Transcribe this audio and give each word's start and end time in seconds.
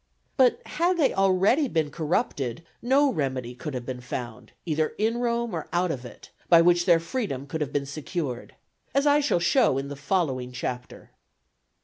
But 0.35 0.63
had 0.65 0.97
they 0.97 1.13
already 1.13 1.67
become 1.67 1.91
corrupted, 1.91 2.63
no 2.81 3.13
remedy 3.13 3.53
could 3.53 3.75
have 3.75 3.85
been 3.85 4.01
found, 4.01 4.51
either 4.65 4.95
in 4.97 5.19
Rome 5.19 5.53
or 5.53 5.69
out 5.71 5.91
of 5.91 6.05
it, 6.05 6.31
by 6.49 6.59
which 6.59 6.85
their 6.85 6.99
freedom 6.99 7.45
could 7.45 7.61
have 7.61 7.71
been 7.71 7.85
secured; 7.85 8.55
as 8.95 9.05
I 9.05 9.19
shall 9.19 9.37
show 9.39 9.77
in 9.77 9.89
the 9.89 9.95
following 9.95 10.51
Chapter. 10.53 11.11